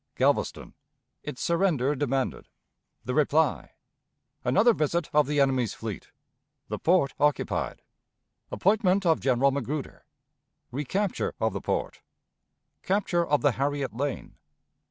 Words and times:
Galveston. 0.15 0.73
Its 1.21 1.43
Surrender 1.43 1.93
demanded. 1.93 2.47
The 3.05 3.13
Reply. 3.13 3.73
Another 4.43 4.73
visit 4.73 5.11
of 5.13 5.27
the 5.27 5.39
Enemy's 5.39 5.75
Fleet. 5.75 6.09
The 6.69 6.79
Port 6.79 7.13
occupied. 7.19 7.83
Appointment 8.51 9.05
of 9.05 9.19
General 9.19 9.51
Magruder. 9.51 10.05
Recapture 10.71 11.35
of 11.39 11.53
the 11.53 11.61
Port. 11.61 12.01
Capture 12.81 13.23
of 13.23 13.43
the 13.43 13.51
Harriet 13.51 13.95
Lane. 13.95 14.37